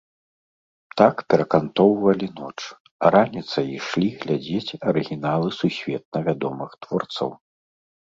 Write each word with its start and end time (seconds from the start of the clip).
Так 0.99 1.15
перакантоўвалі 1.33 2.27
ноч, 2.39 2.55
а 3.05 3.11
раніцай 3.15 3.67
ішлі 3.79 4.07
глядзець 4.23 4.79
арыгіналы 4.93 5.49
сусветна 5.59 6.17
вядомых 6.29 6.71
творцаў. 6.87 7.29